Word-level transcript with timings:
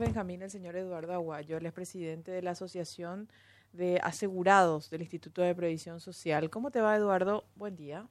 Benjamín, 0.00 0.40
el 0.42 0.50
señor 0.50 0.76
Eduardo 0.76 1.12
Aguayo, 1.12 1.58
él 1.58 1.66
es 1.66 1.72
presidente 1.72 2.30
de 2.32 2.40
la 2.40 2.52
Asociación 2.52 3.28
de 3.72 4.00
Asegurados 4.02 4.90
del 4.90 5.02
Instituto 5.02 5.42
de 5.42 5.54
Previsión 5.54 6.00
Social. 6.00 6.48
¿Cómo 6.48 6.70
te 6.70 6.80
va, 6.80 6.96
Eduardo? 6.96 7.44
Buen 7.54 7.76
día. 7.76 8.06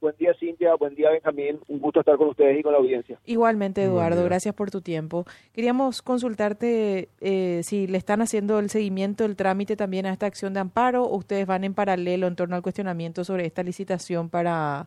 Buen 0.00 0.14
día, 0.18 0.32
Cintia. 0.38 0.74
Buen 0.76 0.94
día, 0.94 1.10
Benjamín. 1.10 1.58
Un 1.66 1.80
gusto 1.80 2.00
estar 2.00 2.16
con 2.16 2.28
ustedes 2.28 2.60
y 2.60 2.62
con 2.62 2.72
la 2.72 2.78
audiencia. 2.78 3.18
Igualmente, 3.24 3.82
Eduardo. 3.82 4.22
Gracias 4.24 4.54
por 4.54 4.70
tu 4.70 4.80
tiempo. 4.82 5.24
Queríamos 5.52 6.00
consultarte 6.00 7.08
eh, 7.20 7.62
si 7.64 7.88
le 7.88 7.98
están 7.98 8.22
haciendo 8.22 8.60
el 8.60 8.70
seguimiento, 8.70 9.24
el 9.24 9.34
trámite 9.34 9.74
también 9.74 10.06
a 10.06 10.12
esta 10.12 10.26
acción 10.26 10.54
de 10.54 10.60
amparo 10.60 11.04
o 11.04 11.16
ustedes 11.16 11.46
van 11.46 11.64
en 11.64 11.74
paralelo 11.74 12.28
en 12.28 12.36
torno 12.36 12.54
al 12.54 12.62
cuestionamiento 12.62 13.24
sobre 13.24 13.46
esta 13.46 13.64
licitación 13.64 14.28
para 14.28 14.86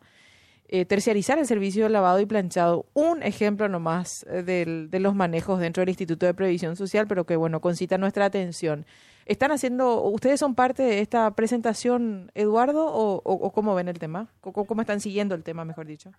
eh, 0.71 0.85
terciarizar 0.85 1.39
el 1.39 1.47
servicio 1.47 1.83
de 1.83 1.89
lavado 1.89 2.19
y 2.19 2.27
planchado. 2.27 2.85
Un 2.93 3.23
ejemplo 3.23 3.67
nomás 3.67 4.23
eh, 4.29 4.43
de 4.43 4.99
los 4.99 5.15
manejos 5.15 5.59
dentro 5.59 5.81
del 5.81 5.89
Instituto 5.89 6.27
de 6.27 6.35
Previsión 6.35 6.75
Social, 6.75 7.07
pero 7.07 7.25
que 7.25 7.35
bueno, 7.35 7.59
concita 7.59 7.97
nuestra 7.97 8.25
atención. 8.25 8.85
¿Están 9.25 9.51
haciendo, 9.51 10.01
ustedes 10.03 10.39
son 10.39 10.53
parte 10.53 10.83
de 10.83 11.01
esta 11.01 11.35
presentación, 11.35 12.31
Eduardo, 12.35 12.85
o, 12.87 13.51
cómo 13.51 13.73
ven 13.73 13.87
el 13.87 13.97
tema? 13.97 14.27
¿Cómo, 14.41 14.65
¿Cómo, 14.65 14.81
están 14.81 14.99
siguiendo 14.99 15.33
el 15.35 15.43
tema, 15.43 15.65
mejor 15.65 15.87
dicho? 15.87 16.11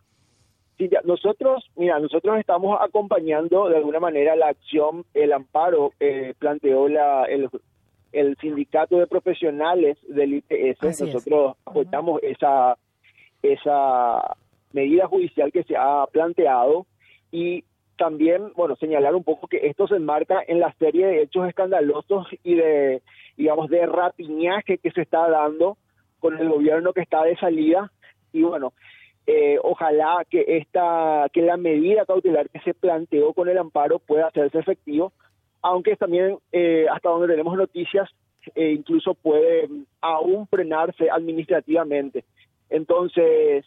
Sí, 0.79 0.89
ya, 0.91 1.01
nosotros, 1.05 1.71
mira, 1.77 1.99
nosotros 2.01 2.39
estamos 2.39 2.79
acompañando 2.81 3.69
de 3.69 3.77
alguna 3.77 4.01
manera 4.01 4.35
la 4.35 4.49
acción, 4.49 5.05
el 5.15 5.33
amparo 5.33 5.93
eh, 6.01 6.35
planteó 6.39 6.89
la, 6.89 7.25
el, 7.25 7.49
el 8.13 8.37
sindicato 8.41 8.99
de 8.99 9.07
profesionales 9.07 9.99
del 10.09 10.35
IPS. 10.35 11.01
nosotros 11.01 11.57
apoyamos 11.65 12.21
esa 12.23 12.77
esa 13.43 14.37
medida 14.73 15.07
judicial 15.07 15.53
que 15.53 15.65
se 15.65 15.77
ha 15.77 16.07
planteado 16.13 16.87
y 17.31 17.65
también, 17.97 18.53
bueno, 18.57 18.77
señalar 18.77 19.15
un 19.15 19.25
poco 19.25 19.47
que 19.47 19.67
esto 19.67 19.87
se 19.87 19.97
enmarca 19.97 20.43
en 20.47 20.59
la 20.59 20.73
serie 20.79 21.07
de 21.07 21.23
hechos 21.23 21.47
escandalosos 21.47 22.29
y 22.43 22.55
de, 22.55 23.03
digamos, 23.37 23.69
de 23.69 23.85
rapiñaje 23.87 24.79
que 24.79 24.91
se 24.91 25.03
está 25.03 25.29
dando 25.29 25.77
con 26.19 26.39
el 26.39 26.49
gobierno 26.49 26.93
que 26.93 27.03
está 27.03 27.23
de 27.25 27.37
salida 27.37 27.91
y 28.33 28.43
bueno, 28.43 28.73
eh, 29.27 29.59
ojalá 29.63 30.25
que 30.29 30.45
esta, 30.47 31.27
que 31.33 31.43
la 31.43 31.57
medida 31.57 32.07
cautelar 32.07 32.49
que 32.49 32.61
se 32.61 32.75
planteó 32.75 33.33
con 33.33 33.49
el 33.49 33.59
amparo 33.59 33.99
pueda 33.99 34.29
hacerse 34.29 34.59
efectivo, 34.59 35.13
aunque 35.63 35.97
también 35.97 36.39
eh, 36.53 36.87
hasta 36.91 37.11
donde 37.11 37.29
tenemos 37.29 37.57
noticias, 37.57 38.09
eh, 38.55 38.73
incluso 38.73 39.15
puede 39.15 39.69
aún 40.01 40.47
frenarse 40.47 41.11
administrativamente. 41.11 42.25
Entonces, 42.71 43.67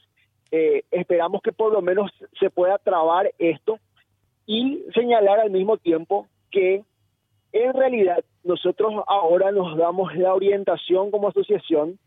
eh, 0.51 0.83
esperamos 0.91 1.41
que 1.41 1.51
por 1.51 1.73
lo 1.73 1.81
menos 1.81 2.11
se 2.39 2.49
pueda 2.49 2.77
trabar 2.77 3.31
esto 3.37 3.79
y 4.45 4.83
señalar 4.93 5.39
al 5.39 5.51
mismo 5.51 5.77
tiempo 5.77 6.27
que 6.51 6.83
en 7.51 7.73
realidad 7.73 8.23
nosotros 8.43 8.93
ahora 9.07 9.51
nos 9.51 9.77
damos 9.77 10.15
la 10.15 10.33
orientación 10.33 11.11
como 11.11 11.29
asociación 11.29 11.97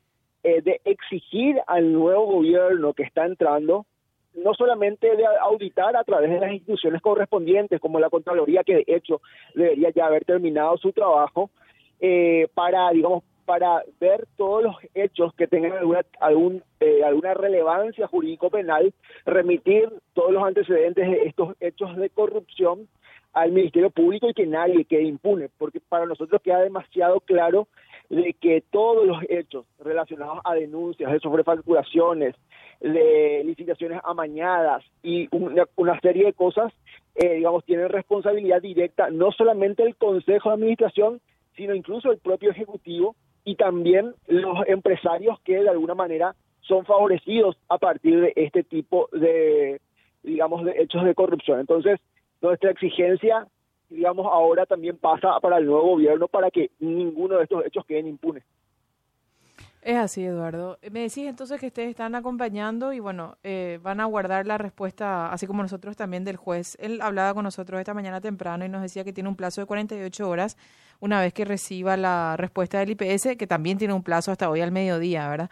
eh, 0.42 0.60
de 0.60 0.80
exigir 0.84 1.60
al 1.66 1.92
nuevo 1.92 2.26
gobierno 2.26 2.92
que 2.92 3.04
está 3.04 3.24
entrando 3.24 3.86
no 4.34 4.52
solamente 4.54 5.16
de 5.16 5.24
auditar 5.40 5.96
a 5.96 6.04
través 6.04 6.30
de 6.30 6.38
las 6.38 6.52
instituciones 6.52 7.00
correspondientes 7.00 7.80
como 7.80 7.98
la 7.98 8.10
Contraloría 8.10 8.62
que 8.62 8.76
de 8.76 8.84
hecho 8.86 9.20
debería 9.54 9.90
ya 9.90 10.06
haber 10.06 10.24
terminado 10.24 10.76
su 10.76 10.92
trabajo 10.92 11.50
eh, 12.00 12.48
para 12.54 12.90
digamos 12.90 13.24
para 13.46 13.82
ver 14.00 14.26
todos 14.36 14.62
los 14.62 14.76
hechos 14.94 15.32
que 15.34 15.46
tengan 15.46 15.72
alguna, 15.72 16.02
algún, 16.20 16.62
eh, 16.80 17.02
alguna 17.04 17.32
relevancia 17.32 18.06
jurídico-penal, 18.08 18.92
remitir 19.24 19.88
todos 20.12 20.32
los 20.32 20.44
antecedentes 20.44 21.08
de 21.08 21.22
estos 21.26 21.54
hechos 21.60 21.96
de 21.96 22.10
corrupción 22.10 22.88
al 23.32 23.52
Ministerio 23.52 23.90
Público 23.90 24.28
y 24.28 24.34
que 24.34 24.46
nadie 24.46 24.84
quede 24.84 25.04
impune, 25.04 25.48
porque 25.58 25.80
para 25.80 26.06
nosotros 26.06 26.42
queda 26.42 26.60
demasiado 26.60 27.20
claro 27.20 27.68
de 28.08 28.34
que 28.34 28.62
todos 28.70 29.06
los 29.06 29.18
hechos 29.28 29.66
relacionados 29.78 30.38
a 30.44 30.54
denuncias 30.54 31.12
de 31.12 31.20
sobrefacturaciones, 31.20 32.34
de 32.80 33.42
licitaciones 33.44 34.00
amañadas 34.04 34.84
y 35.02 35.28
una, 35.32 36.00
serie 36.00 36.26
de 36.26 36.32
cosas, 36.32 36.72
eh, 37.14 37.34
digamos, 37.34 37.64
tienen 37.64 37.88
responsabilidad 37.88 38.60
directa 38.60 39.10
no 39.10 39.32
solamente 39.32 39.82
el 39.82 39.96
Consejo 39.96 40.48
de 40.48 40.54
Administración, 40.54 41.20
sino 41.56 41.74
incluso 41.74 42.10
el 42.10 42.18
propio 42.18 42.50
Ejecutivo 42.50 43.16
y 43.46 43.54
también 43.54 44.12
los 44.26 44.66
empresarios 44.66 45.40
que 45.40 45.62
de 45.62 45.68
alguna 45.70 45.94
manera 45.94 46.34
son 46.62 46.84
favorecidos 46.84 47.56
a 47.68 47.78
partir 47.78 48.20
de 48.20 48.32
este 48.34 48.64
tipo 48.64 49.08
de, 49.12 49.80
digamos, 50.24 50.64
de 50.64 50.82
hechos 50.82 51.04
de 51.04 51.14
corrupción. 51.14 51.60
Entonces, 51.60 52.00
nuestra 52.42 52.72
exigencia, 52.72 53.46
digamos, 53.88 54.26
ahora 54.26 54.66
también 54.66 54.98
pasa 54.98 55.38
para 55.40 55.58
el 55.58 55.66
nuevo 55.66 55.90
gobierno 55.90 56.26
para 56.26 56.50
que 56.50 56.72
ninguno 56.80 57.36
de 57.36 57.44
estos 57.44 57.64
hechos 57.64 57.86
queden 57.86 58.08
impunes. 58.08 58.42
Es 59.86 59.96
así, 59.96 60.24
Eduardo. 60.24 60.80
Me 60.90 61.02
decís 61.02 61.28
entonces 61.28 61.60
que 61.60 61.68
ustedes 61.68 61.90
están 61.90 62.16
acompañando 62.16 62.92
y 62.92 62.98
bueno, 62.98 63.38
eh, 63.44 63.78
van 63.84 64.00
a 64.00 64.04
guardar 64.06 64.44
la 64.44 64.58
respuesta, 64.58 65.32
así 65.32 65.46
como 65.46 65.62
nosotros 65.62 65.96
también 65.96 66.24
del 66.24 66.34
juez. 66.34 66.76
Él 66.80 67.00
hablaba 67.00 67.34
con 67.34 67.44
nosotros 67.44 67.78
esta 67.78 67.94
mañana 67.94 68.20
temprano 68.20 68.64
y 68.64 68.68
nos 68.68 68.82
decía 68.82 69.04
que 69.04 69.12
tiene 69.12 69.28
un 69.28 69.36
plazo 69.36 69.60
de 69.60 69.68
48 69.68 70.28
horas 70.28 70.56
una 70.98 71.20
vez 71.20 71.32
que 71.32 71.44
reciba 71.44 71.96
la 71.96 72.36
respuesta 72.36 72.80
del 72.80 72.90
IPS, 72.90 73.36
que 73.38 73.46
también 73.46 73.78
tiene 73.78 73.94
un 73.94 74.02
plazo 74.02 74.32
hasta 74.32 74.50
hoy 74.50 74.60
al 74.60 74.72
mediodía, 74.72 75.28
¿verdad? 75.28 75.50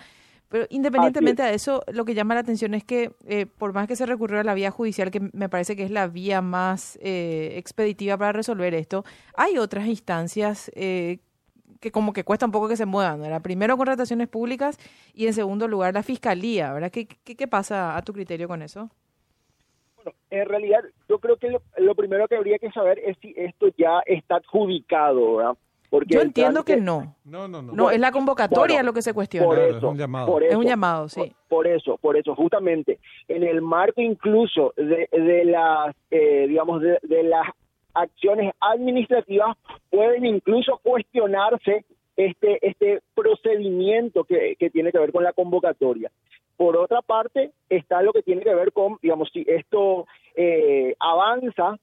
Pero 0.49 0.67
independientemente 0.69 1.45
de 1.45 1.55
eso, 1.55 1.85
lo 1.93 2.05
que 2.05 2.15
llama 2.15 2.35
la 2.35 2.41
atención 2.41 2.75
es 2.75 2.83
que 2.83 3.13
eh, 3.27 3.47
por 3.47 3.73
más 3.73 3.87
que 3.87 3.95
se 3.95 4.05
recurrió 4.05 4.41
a 4.41 4.43
la 4.45 4.55
vía 4.55 4.73
judicial, 4.73 5.13
que 5.13 5.21
me 5.33 5.49
parece 5.49 5.77
que 5.77 5.85
es 5.85 5.93
la 5.93 6.09
vía 6.09 6.43
más 6.43 6.99
eh, 7.03 7.53
expeditiva 7.57 8.19
para 8.19 8.33
resolver 8.33 8.75
esto, 8.75 9.05
hay 9.37 9.59
otras 9.59 9.87
instancias 9.87 10.73
eh, 10.75 11.21
que 11.81 11.91
como 11.91 12.13
que 12.13 12.25
cuesta 12.25 12.47
un 12.47 12.53
poco 12.53 12.69
que 12.69 12.77
se 12.77 12.87
muevan, 12.87 13.21
¿verdad? 13.21 13.43
Primero 13.43 13.77
contrataciones 13.77 14.29
públicas 14.29 14.79
y 15.15 15.27
en 15.27 15.35
segundo 15.35 15.69
lugar 15.69 15.95
la 15.95 16.03
fiscalía, 16.03 16.73
¿verdad? 16.73 16.91
¿Qué, 16.91 17.07
qué, 17.07 17.49
pasa 17.49 17.97
a 17.97 18.03
tu 18.03 18.13
criterio 18.13 18.49
con 18.49 18.63
eso? 18.63 18.91
Bueno, 19.97 20.13
en 20.31 20.49
realidad 20.49 20.81
yo 21.09 21.19
creo 21.19 21.37
que 21.37 21.57
lo, 21.79 21.95
primero 21.95 22.29
que 22.29 22.37
habría 22.37 22.59
que 22.59 22.71
saber 22.73 22.99
es 22.99 23.17
si 23.21 23.35
esto 23.37 23.69
ya 23.77 24.01
está 24.07 24.37
adjudicado, 24.37 25.37
¿verdad? 25.37 25.57
Porque 25.91 26.15
yo 26.15 26.23
entiendo 26.23 26.65
que 26.65 26.77
no. 26.77 27.15
No, 27.25 27.47
no, 27.47 27.63
no. 27.63 27.73
No, 27.73 27.91
es 27.91 28.01
la 28.01 28.11
convocatoria 28.11 28.83
lo 28.83 28.93
que 28.93 29.03
se 29.03 29.15
cuestiona. 29.15 29.47
Por 29.47 29.59
eso, 29.61 29.77
es 29.77 29.83
un 29.85 29.97
llamado. 29.97 30.41
es 30.41 30.57
un 30.57 30.65
llamado, 30.65 31.09
sí. 31.09 31.33
Por, 31.49 31.69
eso, 31.69 31.99
por 31.99 32.17
eso, 32.17 32.35
justamente, 32.35 32.99
en 33.29 33.45
el 33.45 33.63
marco 33.63 34.01
incluso 34.01 34.75
de, 34.77 35.09
de 35.13 35.45
las, 35.45 35.95
eh, 36.11 36.47
digamos, 36.49 36.83
de, 36.83 36.99
de 37.03 37.23
las 37.23 37.47
acciones 37.95 38.53
administrativas 38.61 39.57
pueden 39.91 40.27
incluso 40.27 40.79
cuestionarse 40.83 41.85
este, 42.17 42.59
este 42.67 43.01
procedimiento 43.15 44.25
que, 44.25 44.57
que 44.57 44.71
tiene 44.71 44.93
que 44.93 44.99
ver 44.99 45.13
con 45.13 45.25
la 45.25 45.33
convocatoria. 45.33 46.11
Por 46.57 46.77
otra 46.77 47.03
parte, 47.03 47.51
está 47.69 48.03
lo 48.03 48.13
que 48.13 48.23
tiene 48.23 48.43
que 48.43 48.55
ver 48.55 48.73
con, 48.73 48.99
digamos, 49.03 49.29
si 49.33 49.45
esto 49.49 50.07
eh, 50.37 50.95
avanza, 51.01 51.77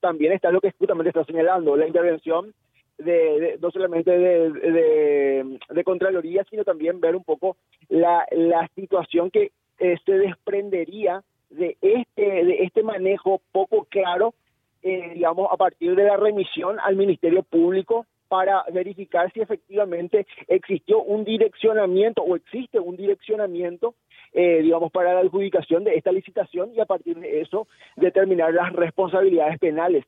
también 0.00 0.32
está 0.32 0.50
lo 0.50 0.60
que 0.60 0.72
justamente 0.72 1.10
está 1.10 1.24
señalando, 1.24 1.76
la 1.76 1.86
intervención 1.86 2.52
de, 2.98 3.58
no 3.60 3.70
solamente 3.70 4.10
de, 4.10 4.50
de, 4.50 5.58
de, 5.68 5.84
Contraloría, 5.84 6.44
sino 6.50 6.64
también 6.64 7.00
ver 7.00 7.14
un 7.14 7.22
poco 7.22 7.56
la, 7.88 8.26
la 8.32 8.68
situación 8.74 9.30
que 9.30 9.52
eh, 9.78 9.96
se 10.04 10.12
desprendería 10.12 11.22
de 11.50 11.76
este, 11.80 12.44
de 12.44 12.64
este 12.64 12.82
manejo 12.82 13.40
poco 13.52 13.86
claro 13.88 14.34
eh, 14.82 15.12
digamos, 15.14 15.48
a 15.50 15.56
partir 15.56 15.94
de 15.94 16.04
la 16.04 16.16
remisión 16.16 16.78
al 16.80 16.96
Ministerio 16.96 17.42
Público 17.42 18.06
para 18.28 18.64
verificar 18.72 19.32
si 19.32 19.40
efectivamente 19.40 20.26
existió 20.46 21.02
un 21.02 21.24
direccionamiento 21.24 22.22
o 22.22 22.36
existe 22.36 22.78
un 22.78 22.96
direccionamiento, 22.96 23.94
eh, 24.32 24.62
digamos, 24.62 24.92
para 24.92 25.14
la 25.14 25.20
adjudicación 25.20 25.84
de 25.84 25.94
esta 25.94 26.12
licitación 26.12 26.72
y 26.74 26.80
a 26.80 26.86
partir 26.86 27.18
de 27.18 27.40
eso 27.40 27.66
determinar 27.96 28.52
las 28.52 28.72
responsabilidades 28.72 29.58
penales. 29.58 30.04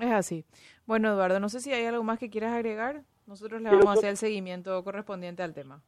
Es 0.00 0.10
así. 0.10 0.44
Bueno, 0.86 1.12
Eduardo, 1.12 1.38
no 1.38 1.48
sé 1.48 1.60
si 1.60 1.72
hay 1.72 1.84
algo 1.84 2.02
más 2.02 2.18
que 2.18 2.28
quieras 2.28 2.52
agregar. 2.52 3.02
Nosotros 3.26 3.62
le 3.62 3.70
vamos 3.70 3.86
a 3.86 3.92
hacer 3.92 4.10
el 4.10 4.16
seguimiento 4.16 4.82
correspondiente 4.84 5.42
al 5.42 5.54
tema. 5.54 5.82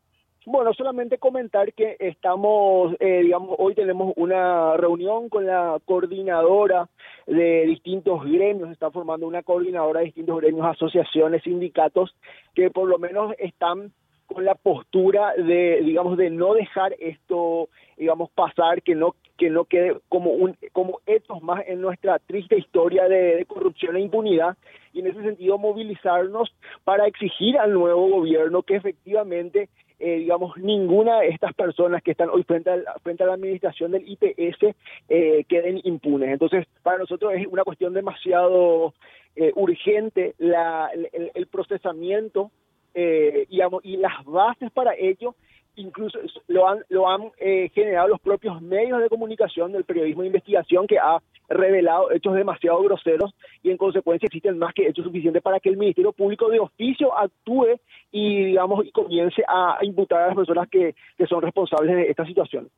Bueno, 0.48 0.72
solamente 0.74 1.18
comentar 1.18 1.72
que 1.72 1.96
estamos, 1.98 2.94
eh, 3.00 3.22
digamos, 3.24 3.56
hoy 3.58 3.74
tenemos 3.74 4.12
una 4.14 4.76
reunión 4.76 5.28
con 5.28 5.44
la 5.44 5.80
coordinadora 5.84 6.88
de 7.26 7.66
distintos 7.66 8.22
gremios, 8.24 8.70
está 8.70 8.92
formando 8.92 9.26
una 9.26 9.42
coordinadora 9.42 9.98
de 9.98 10.06
distintos 10.06 10.40
gremios, 10.40 10.64
asociaciones, 10.64 11.42
sindicatos, 11.42 12.14
que 12.54 12.70
por 12.70 12.88
lo 12.88 12.96
menos 12.96 13.34
están 13.38 13.90
con 14.26 14.44
la 14.44 14.54
postura 14.54 15.34
de, 15.34 15.80
digamos, 15.82 16.16
de 16.16 16.30
no 16.30 16.54
dejar 16.54 16.94
esto, 17.00 17.68
digamos, 17.96 18.30
pasar, 18.30 18.82
que 18.82 18.94
no 18.94 19.16
que 19.36 19.50
no 19.50 19.64
quede 19.64 19.96
como 20.08 20.30
un 20.30 20.56
como 20.72 21.00
hechos 21.06 21.42
más 21.42 21.64
en 21.66 21.80
nuestra 21.80 22.20
triste 22.20 22.56
historia 22.56 23.08
de, 23.08 23.44
corrupción 23.46 23.96
e 23.96 24.00
impunidad 24.00 24.56
y 24.96 25.00
en 25.00 25.08
ese 25.08 25.22
sentido 25.22 25.58
movilizarnos 25.58 26.54
para 26.84 27.06
exigir 27.06 27.58
al 27.58 27.72
nuevo 27.72 28.08
gobierno 28.08 28.62
que 28.62 28.76
efectivamente 28.76 29.68
eh, 29.98 30.18
digamos, 30.18 30.56
ninguna 30.58 31.20
de 31.20 31.28
estas 31.28 31.54
personas 31.54 32.02
que 32.02 32.10
están 32.10 32.28
hoy 32.28 32.42
frente, 32.42 32.70
frente 33.02 33.22
a 33.22 33.26
la 33.26 33.32
administración 33.32 33.92
del 33.92 34.06
IPS 34.06 34.74
eh, 35.08 35.44
queden 35.48 35.80
impunes. 35.84 36.28
Entonces, 36.28 36.66
para 36.82 36.98
nosotros 36.98 37.32
es 37.34 37.46
una 37.46 37.64
cuestión 37.64 37.94
demasiado, 37.94 38.92
eh, 39.34 39.52
urgente 39.54 40.34
la, 40.36 40.90
el, 40.92 41.30
el 41.32 41.46
procesamiento 41.46 42.50
eh, 42.98 43.46
digamos, 43.50 43.84
y 43.84 43.98
las 43.98 44.24
bases 44.24 44.70
para 44.72 44.94
ello 44.94 45.34
incluso 45.76 46.18
lo 46.48 46.66
han, 46.66 46.78
lo 46.88 47.08
han 47.08 47.30
eh, 47.38 47.68
generado 47.74 48.08
los 48.08 48.20
propios 48.20 48.62
medios 48.62 49.02
de 49.02 49.10
comunicación 49.10 49.72
del 49.72 49.84
periodismo 49.84 50.22
de 50.22 50.28
investigación 50.28 50.86
que 50.86 50.98
ha 50.98 51.20
revelado 51.48 52.10
hechos 52.12 52.34
demasiado 52.34 52.82
groseros 52.82 53.34
y 53.62 53.70
en 53.70 53.76
consecuencia 53.76 54.26
existen 54.26 54.58
más 54.58 54.74
que 54.74 54.86
hechos 54.86 55.04
suficientes 55.04 55.42
para 55.42 55.60
que 55.60 55.68
el 55.68 55.76
Ministerio 55.76 56.12
Público 56.12 56.48
de 56.48 56.60
oficio 56.60 57.16
actúe 57.16 57.78
y 58.10 58.46
digamos 58.46 58.84
y 58.84 58.92
comience 58.92 59.42
a, 59.48 59.78
imputar 59.82 60.22
a 60.22 60.26
las 60.28 60.36
personas 60.36 60.68
que, 60.68 60.94
que 61.16 61.26
son 61.26 61.42
responsables 61.42 61.96
de 61.96 62.10
esta 62.10 62.24
situación. 62.24 62.68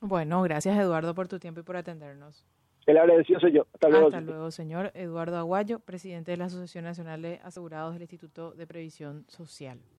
Bueno, 0.00 0.42
gracias 0.42 0.78
Eduardo 0.78 1.14
por 1.14 1.28
tu 1.28 1.38
tiempo 1.38 1.60
y 1.60 1.62
por 1.64 1.76
atendernos. 1.76 2.46
El 2.86 2.96
agradecido 2.96 3.38
soy 3.38 3.52
yo. 3.52 3.66
Hasta 3.74 3.88
luego. 3.90 4.06
Hasta 4.06 4.20
luego, 4.22 4.50
señor 4.50 4.90
Eduardo 4.94 5.36
Aguayo, 5.36 5.78
presidente 5.80 6.30
de 6.30 6.38
la 6.38 6.46
Asociación 6.46 6.84
Nacional 6.84 7.20
de 7.20 7.38
Asegurados 7.44 7.92
del 7.92 8.02
Instituto 8.02 8.52
de 8.52 8.66
Previsión 8.66 9.24
Social. 9.28 9.78